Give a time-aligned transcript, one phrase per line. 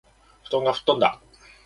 [0.45, 1.21] 布団がふっとんだ